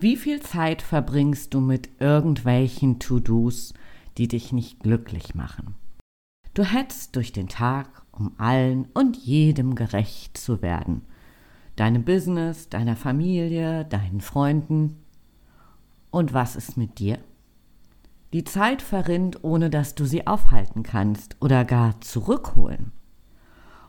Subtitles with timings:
[0.00, 3.74] Wie viel Zeit verbringst du mit irgendwelchen To-Dos,
[4.16, 5.74] die dich nicht glücklich machen?
[6.54, 11.02] Du hetzt durch den Tag, um allen und jedem gerecht zu werden.
[11.74, 15.02] Deinem Business, deiner Familie, deinen Freunden.
[16.12, 17.18] Und was ist mit dir?
[18.32, 22.92] Die Zeit verrinnt, ohne dass du sie aufhalten kannst oder gar zurückholen.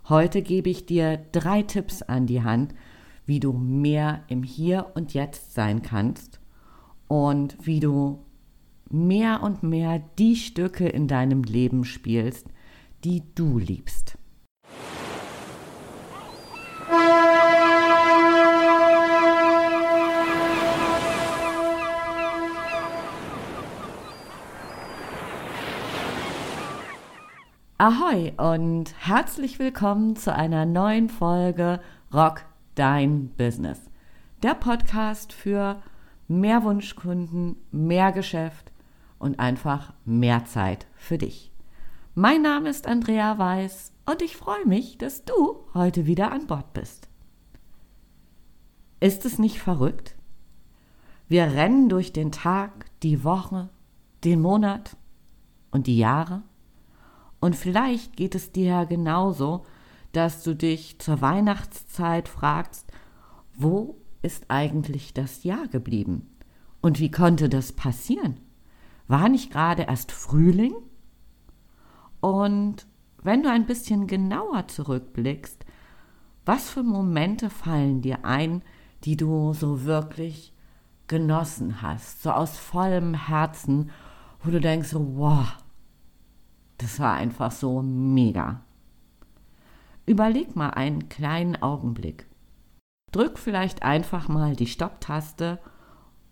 [0.08, 2.74] Heute gebe ich dir drei Tipps an die Hand,
[3.30, 6.40] wie du mehr im Hier und Jetzt sein kannst
[7.08, 8.26] und wie du
[8.90, 12.48] mehr und mehr die Stücke in deinem Leben spielst,
[13.04, 14.18] die du liebst.
[27.78, 31.80] Ahoi und herzlich willkommen zu einer neuen Folge
[32.12, 32.49] Rock
[32.80, 33.90] dein Business.
[34.42, 35.82] Der Podcast für
[36.30, 38.72] mehr Wunschkunden, mehr Geschäft
[39.18, 41.52] und einfach mehr Zeit für dich.
[42.16, 46.72] Mein Name ist Andrea Weiß und ich freue mich, dass du heute wieder an Bord
[46.72, 47.10] bist.
[49.02, 50.16] Ist es nicht verrückt?
[51.28, 53.68] Wir rennen durch den Tag, die Woche,
[54.24, 54.96] den Monat
[55.72, 56.44] und die Jahre.
[57.42, 59.66] Und vielleicht geht es dir ja genauso,
[60.12, 62.92] dass du dich zur Weihnachtszeit fragst,
[63.56, 66.30] wo ist eigentlich das Jahr geblieben?
[66.82, 68.40] Und wie konnte das passieren?
[69.08, 70.74] War nicht gerade erst Frühling?
[72.22, 72.88] Und
[73.22, 75.66] wenn du ein bisschen genauer zurückblickst,
[76.46, 78.64] was für Momente fallen dir ein,
[79.04, 80.54] die du so wirklich
[81.08, 83.92] genossen hast, so aus vollem Herzen,
[84.44, 85.58] wo du denkst, wow,
[86.78, 88.62] das war einfach so mega.
[90.10, 92.26] Überleg mal einen kleinen Augenblick.
[93.12, 95.60] Drück vielleicht einfach mal die Stopptaste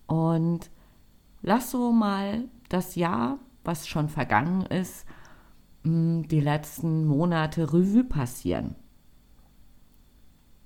[0.08, 0.68] und
[1.42, 5.06] lass so mal das Jahr, was schon vergangen ist,
[5.84, 8.74] mm, die letzten Monate Revue passieren.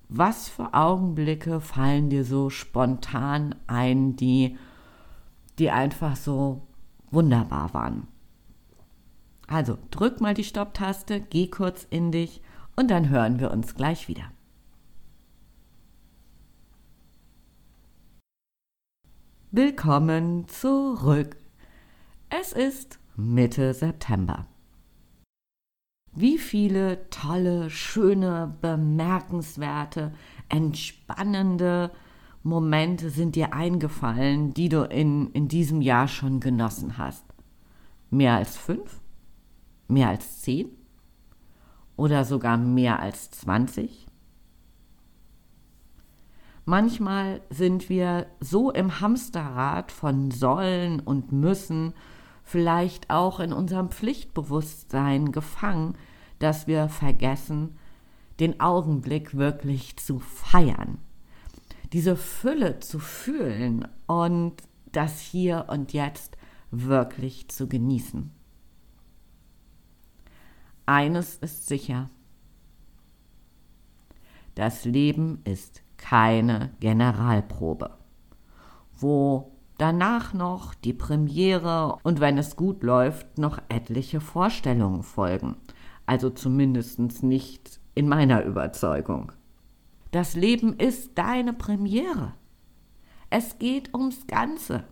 [0.09, 4.57] Was für Augenblicke fallen dir so spontan ein, die,
[5.59, 6.63] die einfach so
[7.11, 8.07] wunderbar waren?
[9.45, 12.41] Also drück mal die Stopptaste, geh kurz in dich
[12.75, 14.31] und dann hören wir uns gleich wieder.
[19.51, 21.37] Willkommen zurück.
[22.29, 24.47] Es ist Mitte September.
[26.15, 30.13] Wie viele tolle, schöne, bemerkenswerte,
[30.49, 31.91] entspannende
[32.43, 37.25] Momente sind dir eingefallen, die du in, in diesem Jahr schon genossen hast?
[38.09, 39.01] Mehr als fünf?
[39.87, 40.82] Mehr als zehn?
[41.95, 44.07] Oder sogar mehr als 20?
[46.65, 51.93] Manchmal sind wir so im Hamsterrad von sollen und müssen,
[52.43, 55.95] vielleicht auch in unserem Pflichtbewusstsein gefangen,
[56.39, 57.77] dass wir vergessen,
[58.39, 60.99] den Augenblick wirklich zu feiern,
[61.91, 64.53] diese Fülle zu fühlen und
[64.91, 66.37] das Hier und Jetzt
[66.71, 68.31] wirklich zu genießen.
[70.85, 72.09] Eines ist sicher.
[74.55, 77.97] Das Leben ist keine Generalprobe,
[78.97, 85.55] wo danach noch die Premiere und wenn es gut läuft, noch etliche Vorstellungen folgen.
[86.05, 89.31] Also zumindest nicht in meiner Überzeugung.
[90.11, 92.33] Das Leben ist deine Premiere.
[93.29, 94.83] Es geht ums Ganze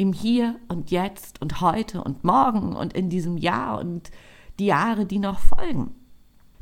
[0.00, 4.10] im Hier und Jetzt und heute und morgen und in diesem Jahr und
[4.58, 5.94] die Jahre, die noch folgen.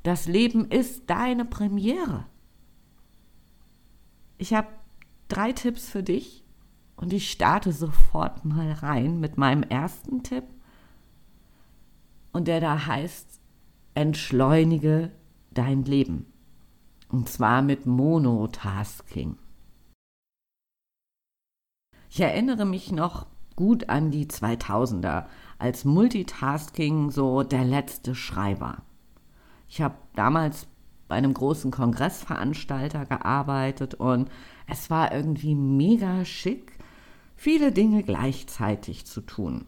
[0.03, 2.27] Das Leben ist deine Premiere.
[4.39, 4.67] Ich habe
[5.29, 6.43] drei Tipps für dich
[6.97, 10.45] und ich starte sofort mal rein mit meinem ersten Tipp.
[12.33, 13.41] Und der da heißt,
[13.95, 15.13] entschleunige
[15.53, 16.27] dein Leben.
[17.09, 19.39] Und zwar mit Monotasking.
[22.11, 23.27] Ich erinnere mich noch
[23.59, 25.25] gut an die 2000er,
[25.59, 28.83] als Multitasking so der letzte Schrei war.
[29.69, 30.69] Ich habe damals
[31.09, 34.31] bei einem großen Kongressveranstalter gearbeitet und
[34.69, 36.71] es war irgendwie mega schick,
[37.35, 39.67] viele Dinge gleichzeitig zu tun.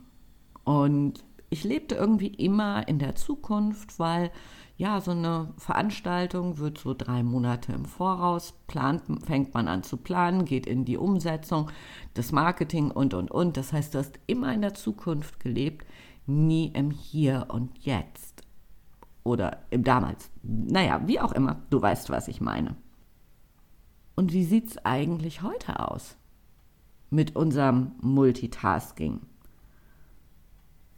[0.63, 4.31] Und ich lebte irgendwie immer in der Zukunft, weil
[4.81, 9.99] ja, so eine Veranstaltung wird so drei Monate im Voraus, plant, fängt man an zu
[9.99, 11.71] planen, geht in die Umsetzung,
[12.15, 13.59] das Marketing und, und, und.
[13.59, 15.87] Das heißt, du hast immer in der Zukunft gelebt,
[16.27, 18.43] nie im Hier und Jetzt.
[19.23, 20.31] Oder im Damals.
[20.43, 22.75] Naja, wie auch immer, du weißt, was ich meine.
[24.17, 26.17] Und wie sieht es eigentlich heute aus?
[27.11, 29.21] mit unserem Multitasking.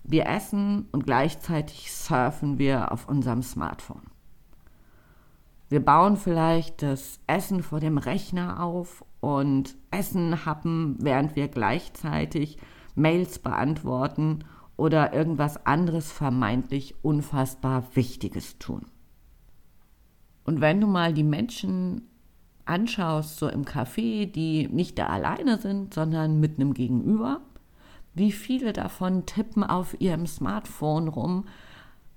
[0.05, 4.03] Wir essen und gleichzeitig surfen wir auf unserem Smartphone.
[5.69, 12.59] Wir bauen vielleicht das Essen vor dem Rechner auf und Essen happen, während wir gleichzeitig
[12.95, 14.45] Mails beantworten
[14.77, 18.87] oder irgendwas anderes vermeintlich unfassbar Wichtiges tun.
[20.45, 22.09] Und wenn du mal die Menschen
[22.65, 27.41] anschaust, so im Café, die nicht da alleine sind, sondern mit einem Gegenüber,
[28.15, 31.47] wie viele davon tippen auf ihrem Smartphone rum,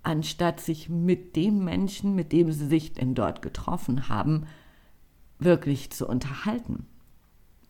[0.04, 4.46] anstatt sich mit dem Menschen, mit dem sie sich denn dort getroffen haben,
[5.40, 6.86] wirklich zu unterhalten.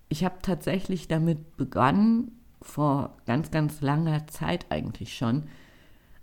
[0.10, 2.32] Ich habe tatsächlich damit begonnen,
[2.62, 5.44] vor ganz, ganz langer Zeit eigentlich schon,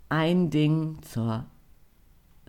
[0.08, 1.46] ein Ding zur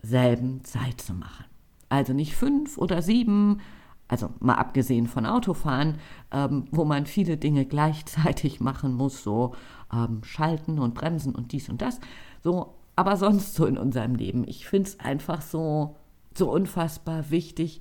[0.02, 1.44] selben Zeit zu machen.
[1.88, 3.60] Also nicht fünf oder sieben,
[4.08, 5.98] also mal abgesehen von Autofahren,
[6.30, 9.54] ähm, wo man viele Dinge gleichzeitig machen muss, so
[9.92, 12.00] ähm, schalten und bremsen und dies und das,
[12.42, 14.44] so, aber sonst so in unserem Leben.
[14.46, 15.96] Ich finde es einfach so,
[16.34, 17.80] so unfassbar wichtig,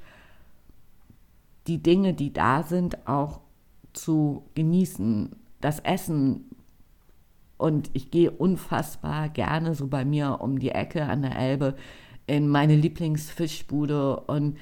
[1.67, 3.39] die Dinge, die da sind, auch
[3.93, 5.35] zu genießen.
[5.61, 6.45] Das Essen.
[7.57, 11.75] Und ich gehe unfassbar gerne so bei mir um die Ecke an der Elbe
[12.27, 14.57] in meine Lieblingsfischbude und,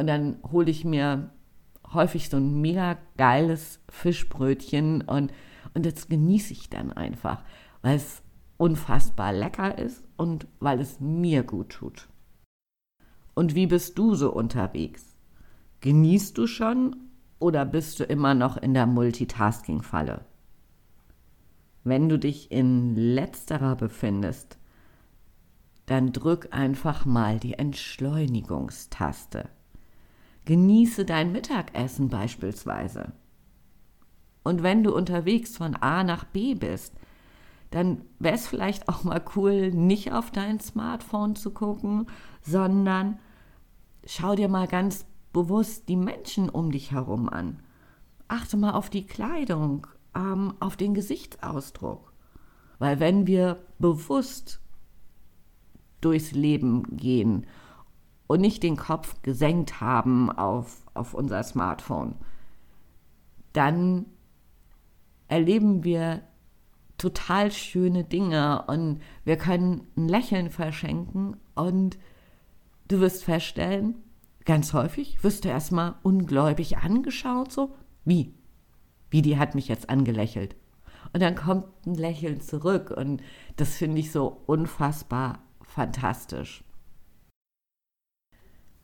[0.00, 1.30] und dann hole ich mir
[1.92, 5.30] häufig so ein mega geiles Fischbrötchen und,
[5.74, 7.44] und das genieße ich dann einfach,
[7.82, 8.22] weil es
[8.56, 12.08] unfassbar lecker ist und weil es mir gut tut.
[13.34, 15.18] Und wie bist du so unterwegs?
[15.80, 16.96] Genießt du schon
[17.38, 20.24] oder bist du immer noch in der Multitasking-Falle?
[21.84, 24.58] Wenn du dich in letzterer befindest,
[25.84, 29.50] dann drück einfach mal die Entschleunigungstaste.
[30.50, 33.12] Genieße dein Mittagessen beispielsweise.
[34.42, 36.92] Und wenn du unterwegs von A nach B bist,
[37.70, 42.08] dann wäre es vielleicht auch mal cool, nicht auf dein Smartphone zu gucken,
[42.40, 43.20] sondern
[44.04, 47.60] schau dir mal ganz bewusst die Menschen um dich herum an.
[48.26, 49.86] Achte mal auf die Kleidung,
[50.16, 52.12] ähm, auf den Gesichtsausdruck.
[52.80, 54.60] Weil wenn wir bewusst
[56.00, 57.46] durchs Leben gehen
[58.30, 62.14] und nicht den Kopf gesenkt haben auf, auf unser Smartphone,
[63.52, 64.06] dann
[65.26, 66.22] erleben wir
[66.96, 71.98] total schöne Dinge und wir können ein Lächeln verschenken und
[72.86, 73.96] du wirst feststellen,
[74.44, 77.74] ganz häufig wirst du erstmal ungläubig angeschaut, so
[78.04, 78.32] wie?
[79.10, 80.54] Wie die hat mich jetzt angelächelt.
[81.12, 83.24] Und dann kommt ein Lächeln zurück und
[83.56, 86.62] das finde ich so unfassbar fantastisch.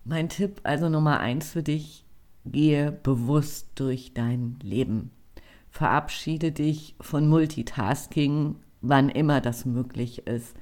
[0.08, 2.04] Mein Tipp also Nummer eins für dich,
[2.44, 5.10] gehe bewusst durch dein Leben.
[5.68, 10.54] Verabschiede dich von Multitasking, wann immer das möglich ist,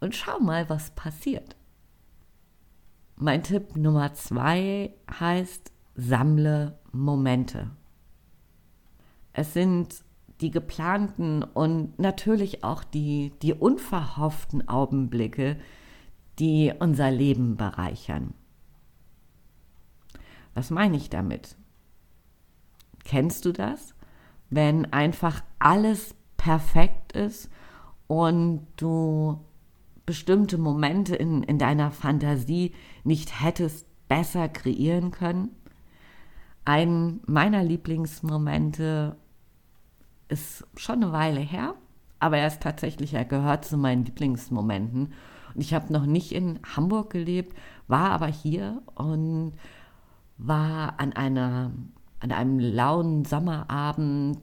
[0.00, 1.56] und schau mal, was passiert.
[3.16, 7.70] Mein Tipp Nummer zwei heißt, sammle Momente.
[9.32, 10.04] Es sind
[10.42, 15.56] die geplanten und natürlich auch die, die unverhofften Augenblicke,
[16.38, 18.34] die unser Leben bereichern.
[20.54, 21.56] Was meine ich damit?
[23.04, 23.94] Kennst du das?
[24.50, 27.50] Wenn einfach alles perfekt ist
[28.06, 29.40] und du
[30.06, 35.50] bestimmte Momente in, in deiner Fantasie nicht hättest besser kreieren können?
[36.64, 39.16] Ein meiner Lieblingsmomente
[40.28, 41.74] ist schon eine Weile her,
[42.18, 45.12] aber er ist tatsächlich, er gehört zu meinen Lieblingsmomenten.
[45.54, 47.56] Und ich habe noch nicht in Hamburg gelebt,
[47.88, 49.52] war aber hier und
[50.46, 51.72] war an einer
[52.20, 54.40] an einem lauen Sommerabend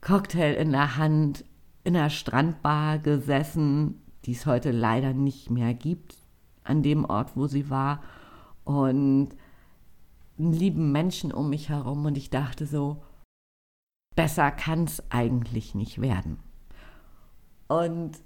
[0.00, 1.44] Cocktail in der Hand
[1.84, 6.16] in einer Strandbar gesessen, die es heute leider nicht mehr gibt,
[6.64, 8.02] an dem Ort, wo sie war
[8.64, 9.28] und
[10.38, 13.02] einen lieben Menschen um mich herum und ich dachte so,
[14.16, 16.38] besser kann es eigentlich nicht werden.
[17.68, 18.18] Und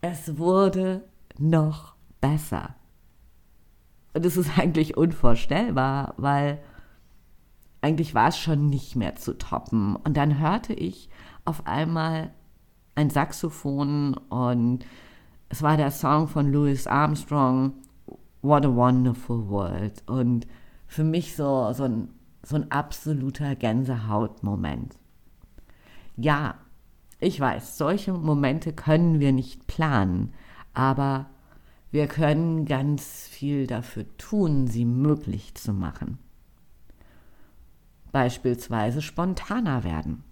[0.00, 1.04] es wurde
[1.38, 2.74] noch besser.
[4.14, 6.58] Und es ist eigentlich unvorstellbar, weil
[7.80, 9.96] eigentlich war es schon nicht mehr zu toppen.
[9.96, 11.08] Und dann hörte ich
[11.44, 12.32] auf einmal
[12.94, 14.84] ein Saxophon und
[15.48, 17.72] es war der Song von Louis Armstrong,
[18.42, 20.02] What a Wonderful World.
[20.06, 20.46] Und
[20.86, 22.08] für mich so, so ein
[22.48, 24.96] so ein absoluter Gänsehautmoment.
[26.16, 26.54] Ja,
[27.20, 30.32] ich weiß, solche Momente können wir nicht planen,
[30.72, 31.26] aber
[31.90, 36.18] wir können ganz viel dafür tun, sie möglich zu machen.
[38.12, 40.24] beispielsweise spontaner werden.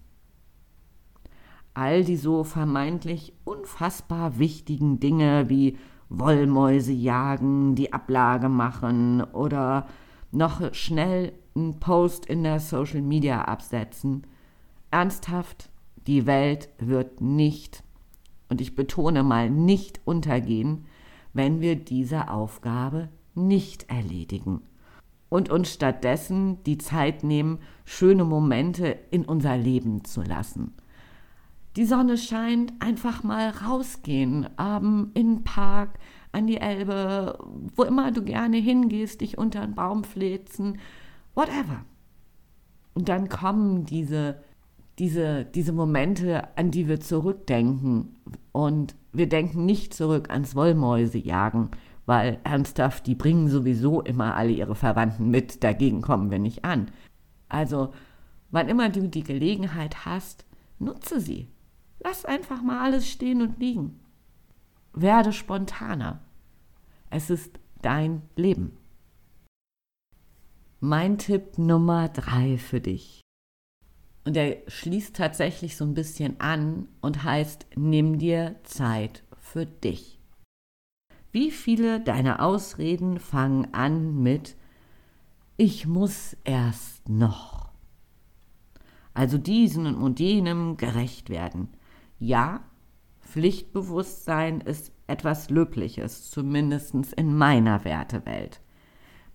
[1.75, 5.76] All die so vermeintlich unfassbar wichtigen Dinge wie
[6.08, 9.86] Wollmäuse jagen, die Ablage machen oder
[10.32, 14.26] noch schnell einen Post in der Social Media absetzen.
[14.90, 15.70] Ernsthaft,
[16.06, 17.82] die Welt wird nicht,
[18.48, 20.86] und ich betone mal nicht untergehen,
[21.36, 24.62] wenn wir diese Aufgabe nicht erledigen
[25.28, 30.74] und uns stattdessen die Zeit nehmen, schöne Momente in unser Leben zu lassen.
[31.76, 35.98] Die Sonne scheint, einfach mal rausgehen, ähm, in den Park,
[36.32, 37.38] an die Elbe,
[37.74, 40.78] wo immer du gerne hingehst, dich unter einen Baum fläzen,
[41.34, 41.84] whatever.
[42.94, 44.42] Und dann kommen diese,
[44.98, 48.16] diese, diese Momente, an die wir zurückdenken.
[48.52, 51.70] Und wir denken nicht zurück ans Wollmäusejagen,
[52.06, 56.90] weil ernsthaft, die bringen sowieso immer alle ihre Verwandten mit, dagegen kommen wir nicht an.
[57.48, 57.92] Also,
[58.50, 60.46] wann immer du die Gelegenheit hast,
[60.78, 61.48] nutze sie.
[62.00, 64.00] Lass einfach mal alles stehen und liegen.
[64.92, 66.20] Werde spontaner.
[67.10, 68.76] Es ist dein Leben.
[70.80, 73.25] Mein Tipp Nummer drei für dich.
[74.26, 80.18] Und der schließt tatsächlich so ein bisschen an und heißt, nimm dir Zeit für dich.
[81.30, 84.56] Wie viele deiner Ausreden fangen an mit
[85.56, 87.71] Ich muss erst noch.
[89.14, 91.68] Also diesen und jenem gerecht werden.
[92.18, 92.64] Ja,
[93.21, 98.61] Pflichtbewusstsein ist etwas Löbliches, zumindest in meiner Wertewelt.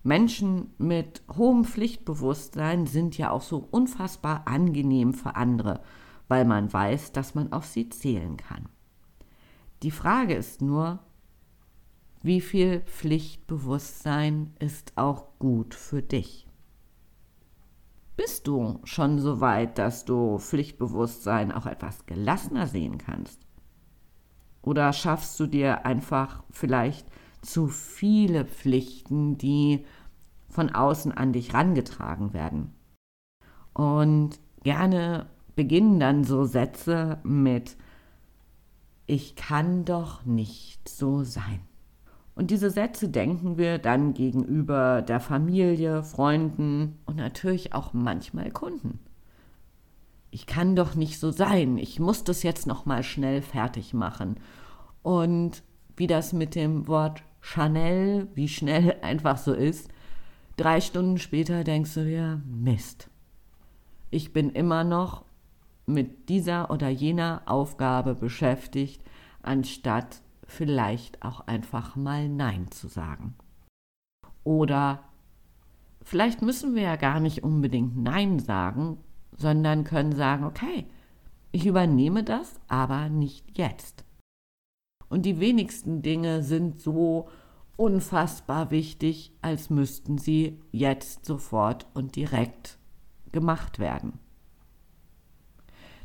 [0.02, 5.80] Menschen mit hohem Pflichtbewusstsein sind ja auch so unfassbar angenehm für andere,
[6.28, 8.68] weil man weiß, dass man auf sie zählen kann.
[9.82, 10.98] Die Frage ist nur,
[12.22, 16.46] wie viel Pflichtbewusstsein ist auch gut für dich?
[18.16, 23.40] Bist du schon so weit, dass du Pflichtbewusstsein auch etwas gelassener sehen kannst?
[24.62, 27.06] Oder schaffst du dir einfach vielleicht
[27.42, 29.84] zu viele Pflichten, die
[30.48, 32.72] von außen an dich rangetragen werden?
[33.74, 37.76] Und gerne beginnen dann so Sätze mit
[39.06, 41.60] Ich kann doch nicht so sein.
[42.34, 49.00] Und diese Sätze denken wir dann gegenüber der Familie, Freunden und natürlich auch manchmal Kunden.
[50.30, 54.36] Ich kann doch nicht so sein, ich muss das jetzt noch mal schnell fertig machen.
[55.02, 55.62] Und
[55.96, 59.90] wie das mit dem Wort Chanel, wie schnell einfach so ist,
[60.56, 63.10] drei Stunden später denkst du dir, Mist.
[64.10, 65.24] Ich bin immer noch
[65.84, 69.02] mit dieser oder jener Aufgabe beschäftigt,
[69.42, 73.34] anstatt vielleicht auch einfach mal Nein zu sagen.
[74.44, 75.02] Oder
[76.02, 78.98] vielleicht müssen wir ja gar nicht unbedingt Nein sagen,
[79.36, 80.86] sondern können sagen, okay,
[81.52, 84.04] ich übernehme das, aber nicht jetzt.
[85.12, 87.28] Und die wenigsten Dinge sind so
[87.76, 92.78] unfassbar wichtig, als müssten sie jetzt sofort und direkt
[93.30, 94.14] gemacht werden.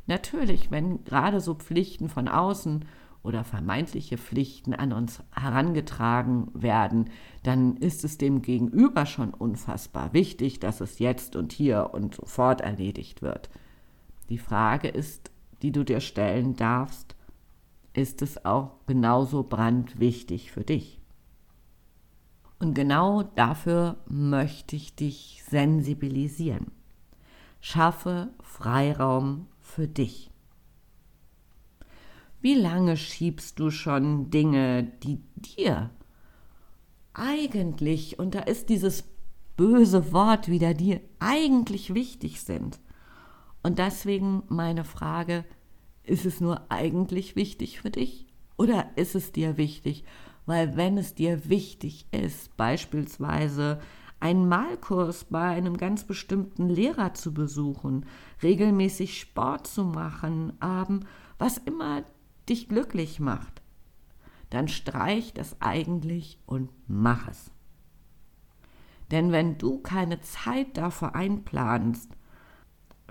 [0.07, 2.83] Natürlich, wenn gerade so Pflichten von außen
[3.23, 7.09] oder vermeintliche Pflichten an uns herangetragen werden,
[7.43, 12.59] dann ist es dem Gegenüber schon unfassbar wichtig, dass es jetzt und hier und sofort
[12.59, 13.49] erledigt wird.
[14.27, 17.16] Die Frage ist, die du dir stellen darfst,
[17.97, 21.01] ist es auch genauso brandwichtig für dich?
[22.59, 26.71] Und genau dafür möchte ich dich sensibilisieren.
[27.59, 30.29] Schaffe Freiraum für dich.
[32.39, 35.89] Wie lange schiebst du schon Dinge, die dir
[37.13, 39.05] eigentlich, und da ist dieses
[39.55, 42.79] böse Wort wieder dir, eigentlich wichtig sind?
[43.63, 45.45] Und deswegen meine Frage,
[46.07, 48.25] ist es nur eigentlich wichtig für dich
[48.57, 50.03] oder ist es dir wichtig?
[50.45, 53.79] Weil wenn es dir wichtig ist, beispielsweise
[54.19, 58.05] einen Malkurs bei einem ganz bestimmten Lehrer zu besuchen,
[58.41, 61.01] regelmäßig Sport zu machen, ähm,
[61.37, 62.03] was immer
[62.49, 63.61] dich glücklich macht,
[64.49, 67.51] dann streich das eigentlich und mach es.
[69.11, 72.11] Denn wenn du keine Zeit dafür einplanst,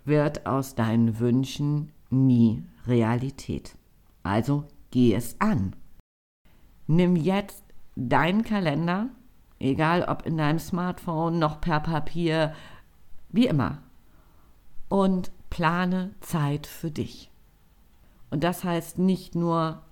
[0.05, 3.77] wird aus deinen Wünschen nie Realität.
[4.23, 5.75] Also geh es an.
[6.87, 7.65] Nimm jetzt
[7.97, 9.09] deinen Kalender,
[9.59, 12.55] egal ob in deinem Smartphone, noch per Papier,
[13.31, 13.83] wie immer,
[14.89, 17.31] und plane Zeit für dich.
[18.31, 19.83] Und das heißt nicht nur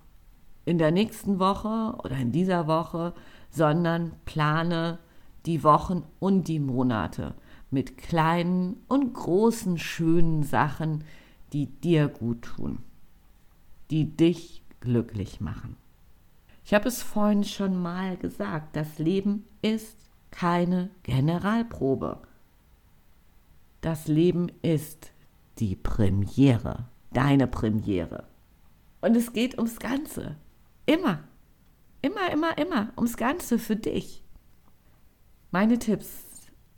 [0.65, 3.13] in der nächsten Woche oder in dieser Woche,
[3.49, 4.99] sondern plane
[5.45, 7.35] die Wochen und die Monate.
[7.75, 11.03] mit kleinen und großen schönen Sachen,
[11.53, 12.79] die dir gut tun,
[13.91, 15.77] die dich glücklich machen.
[16.63, 19.97] Ich habe es vorhin schon mal gesagt, das Leben ist
[20.31, 22.21] keine Generalprobe.
[23.81, 25.11] Das Leben ist
[25.59, 28.23] die Premiere, deine Premiere.
[29.01, 30.37] Und es geht ums Ganze.
[30.85, 31.19] Immer.
[32.01, 34.23] Immer, immer, immer ums Ganze für dich.
[35.51, 36.23] Meine Tipps,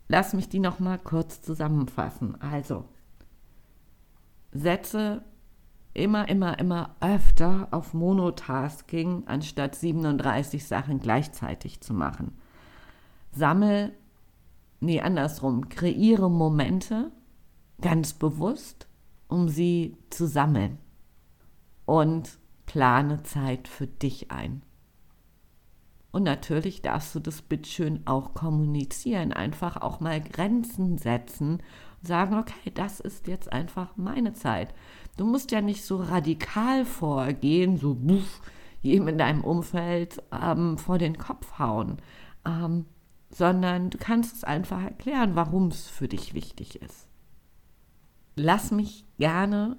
[0.08, 2.40] lass mich die noch mal kurz zusammenfassen.
[2.40, 2.84] Also,
[4.52, 5.22] setze
[5.94, 12.36] immer, immer, immer öfter auf Monotasking, anstatt 37 Sachen gleichzeitig zu machen.
[13.32, 13.92] Sammel,
[14.80, 17.10] nee, andersrum, kreiere Momente
[17.80, 18.88] ganz bewusst,
[19.28, 20.78] um sie zu sammeln.
[21.84, 24.62] Und plane Zeit für dich ein.
[26.10, 31.62] Und natürlich darfst du das bitteschön auch kommunizieren, einfach auch mal Grenzen setzen
[32.00, 34.74] und sagen, okay, das ist jetzt einfach meine Zeit.
[35.16, 38.40] Du musst ja nicht so radikal vorgehen, so buff,
[38.80, 41.98] jedem in deinem Umfeld ähm, vor den Kopf hauen,
[42.46, 42.86] ähm,
[43.30, 47.08] sondern du kannst es einfach erklären, warum es für dich wichtig ist.
[48.36, 49.76] Lass mich gerne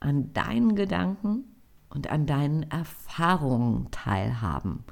[0.00, 1.44] an deinen Gedanken
[1.88, 4.84] und an deinen Erfahrungen teilhaben.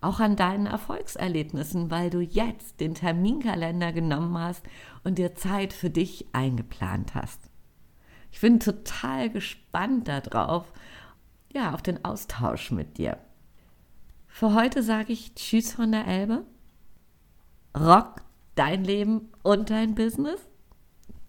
[0.00, 4.64] Auch an deinen Erfolgserlebnissen, weil du jetzt den Terminkalender genommen hast
[5.04, 7.50] und dir Zeit für dich eingeplant hast.
[8.32, 10.72] Ich bin total gespannt darauf,
[11.52, 13.18] ja, auf den Austausch mit dir.
[14.26, 16.44] Für heute sage ich Tschüss von der Elbe.
[17.76, 18.22] Rock
[18.54, 20.40] dein Leben und dein Business.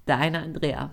[0.06, 0.92] Deine Andrea.